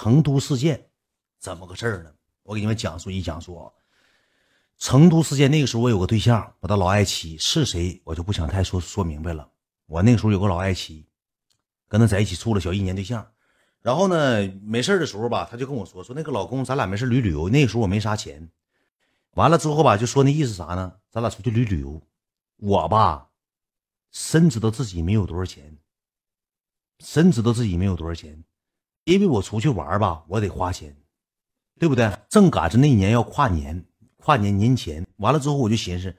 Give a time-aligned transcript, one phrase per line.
[0.00, 0.90] 成都事件
[1.40, 2.14] 怎么个事儿呢？
[2.44, 3.72] 我给你们讲述一讲述啊。
[4.78, 9.50] 成都事件那个时候我有个对象，我的老爱妻是谁，我就不想太说说明白了。
[9.86, 11.04] 我那个时候有个老爱妻，
[11.88, 13.26] 跟他在一起处了小一年对象。
[13.80, 17.48] 然后呢，没事的时候吧，他就跟我说说那个老公，咱俩没事旅旅游。
[17.48, 18.48] 那个时候我没啥钱，
[19.32, 20.94] 完了之后吧，就说那意思啥呢？
[21.10, 22.00] 咱俩出去旅旅游。
[22.58, 23.30] 我吧，
[24.12, 25.76] 深知道自己没有多少钱，
[27.00, 28.44] 深知道自己没有多少钱，
[29.08, 30.94] 因为我出去玩吧，我得花钱，
[31.80, 32.12] 对不对？
[32.28, 33.82] 正赶着那年要跨年，
[34.18, 36.14] 跨年年前，完了之后我就寻思，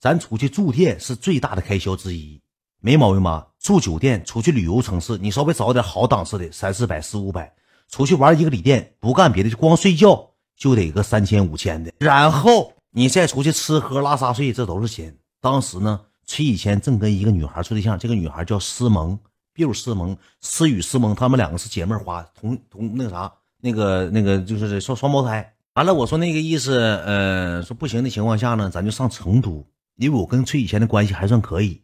[0.00, 2.40] 咱出去住店是最大的开销之一。
[2.80, 3.46] 没毛病吧？
[3.58, 7.54] 住酒店，出去旅游城市，你稍微找点好档次的，三四百、四五百。
[7.90, 11.92] 出去玩一个旅店，不干别的，就光睡觉就得个三千、五千的。
[11.98, 15.14] 然后你再出去吃喝拉撒睡，这都是钱。
[15.42, 19.18] 当时呢，崔以前正跟一个女孩处对象，这个女孩叫思萌，
[19.56, 25.54] 比如思萌，思雨、思萌，他们两个是姐妹花，同同那个啥，那个那个就是双双胞胎。
[25.72, 31.80] 完了，我说那个意思，呃，说不行的情况下呢，咱就上成都，因为我跟崔以前的关系还算可以。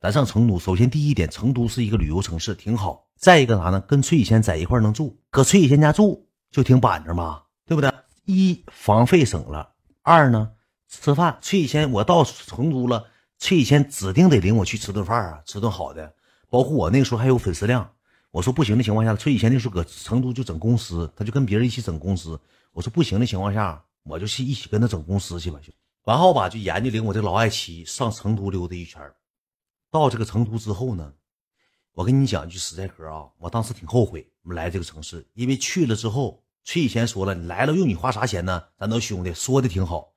[0.00, 3.06] 咱上成都，首先第一点，成都是一个旅游城市，挺好。
[3.18, 3.82] 再一个啥呢？
[3.82, 7.92] 跟崔以前在一块能住，搁崔以前家住就挺板正嘛，对不对？
[8.24, 10.52] 一房费省了，二呢，
[10.88, 13.04] 吃饭崔以前我到成都了，
[13.38, 16.14] 崔以前指定得领我去吃顿饭啊，吃顿好的。
[16.48, 17.90] 包括我那个时候还有粉丝量，
[18.30, 22.38] 我说不行的情况下，崔以前那时候搁成都就整公司，他就跟别人一起整公司。
[22.72, 25.58] 我说不行的情况下，我就去一起跟他整公司去吧。
[26.04, 29.00] 完后吧，就研究领我这老爱妻上成都溜达一圈
[29.90, 31.12] 到这个成都之后呢，
[31.92, 38.64] 我跟你讲一句实在嗑啊，我当时挺后悔我们来这个城市，因为去了之后，崔以前说了，你来了用你花啥钱呢？
[38.78, 40.12] 咱都兄弟说的挺好。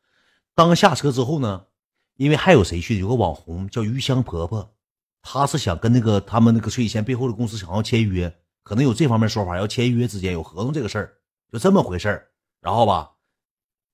[0.55, 1.67] 当下车之后呢，
[2.15, 2.97] 因为还有谁去？
[2.99, 4.73] 有个网红叫鱼香婆婆，
[5.21, 11.13] 他是想跟那个他们那个崔以前背后的公司想要签约，可能有这方面说法，要签约之间有合同这个事儿，
[11.51, 12.27] 就这么回事儿。
[12.61, 13.11] 然后吧，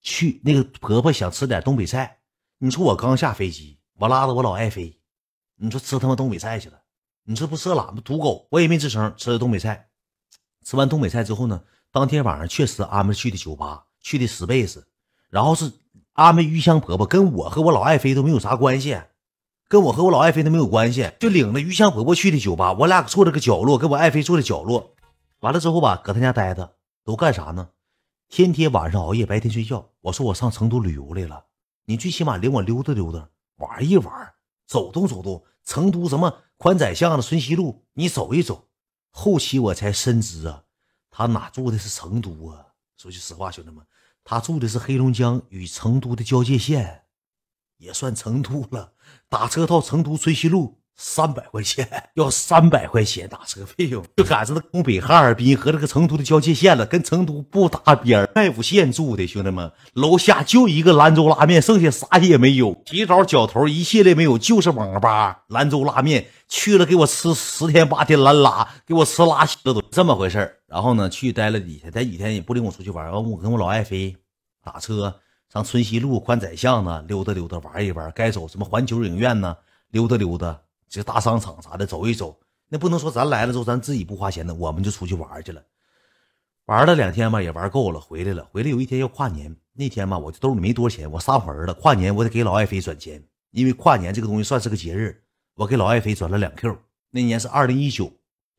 [0.01, 2.19] 去那个婆婆想吃点东北菜，
[2.59, 4.99] 你说我刚下飞机，我拉着我老爱妃。
[5.55, 6.79] 你说吃他妈东北菜去了，
[7.25, 9.13] 你说不吃懒不土狗，我也没吱声。
[9.15, 9.89] 吃的东北菜，
[10.65, 14.83] 吃完东北菜之后呢，当天晚上确实安排去的酒吧，去的 Space，
[15.29, 15.71] 然后是
[16.13, 18.99] 安排鱼香婆婆，跟我和我老爱妃都没有啥关系，
[19.73, 24.93] 跟我和我老爱妃都没有关系，就领着鱼香婆婆去的酒吧，我俩坐这个角落，跟我爱妃坐在角落，
[25.39, 27.69] 完了之后吧，搁他家待着，都干啥呢？
[28.29, 29.89] 天天晚上熬夜，白天睡觉。
[30.01, 31.45] 我说我上成都旅游来了，
[31.85, 34.33] 你最起码领我溜达溜达，玩一玩。
[34.67, 38.67] 走动走动，成都什么宽窄巷子、春熙路，你走一走。
[39.09, 40.61] 后期我才深知啊，
[41.09, 42.63] 他哪住的是成都啊？
[42.95, 43.83] 说句实话，兄弟们，
[44.23, 47.05] 他住的是黑龙江与成都的交界线，
[47.83, 48.93] 也算成都了。
[49.29, 50.79] 打车到成都春熙路。
[50.95, 74.15] 三百块钱，要三百块钱打车费用，就赶上那东北哈尔滨和这个成都的交界线了，跟成都不搭边太武县住的兄弟们，楼下就一个兰州拉面，剩下啥也没有，洗澡、脚头一系列没有，就是网吧兰州拉面去了，给我吃十天八天兰拉，给我吃拉稀了都这么回事然后呢，去待了几天，待几天也不领我出去玩完我跟我老爱妃
[74.63, 75.15] 打车
[75.53, 79.55] 上春熙路宽窄巷子溜达溜达，玩一玩，该走什么环球影院呢，
[79.91, 80.59] 溜达溜达。
[80.89, 82.35] 这大商场啥的走一走，
[82.69, 85.61] 那不能说咱来了之后咱自己不花钱的，我们就出去玩去了。
[86.65, 88.47] 玩了两天吧，也玩够了，回来了。
[88.51, 91.71] 回来有一天要跨年，那天吧，我兜里没多少钱，我撒谎了。
[91.75, 95.21] 跨年我得给老爱妃转钱，因为跨年这个东西算是个节日，
[95.53, 96.75] 我给老爱妃转了两 Q。
[97.11, 98.11] 那年是二零一九，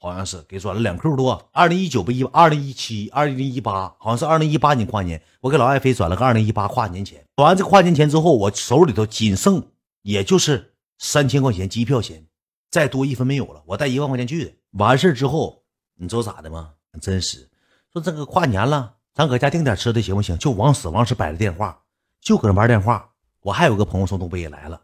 [0.08, 1.48] 好像是给转了两 Q 多。
[1.52, 7.24] 二零一九不一，二零一七、二零一八，好像是二零一八年跨年，我给老爱妃转了个二零一八跨年钱。
[7.36, 9.62] 转完这跨年钱之后，我手里头仅剩
[10.02, 10.72] 也就是。
[10.96, 12.24] 三千块钱机票钱，
[12.70, 13.60] 再多一分没有了。
[13.66, 15.64] 我带一万块钱去的，完事之后，
[15.98, 16.70] 你知道咋的吗？
[17.00, 17.50] 真实，
[17.92, 20.38] 说这个跨年了，咱搁家订点吃的行不行？
[20.38, 21.76] 就往死往死摆着电话，
[22.20, 23.10] 就搁那玩电话。
[23.42, 24.80] 我还有个朋友从东北也来了，